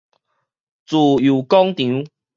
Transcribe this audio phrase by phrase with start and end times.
[0.87, 2.09] 自由廣場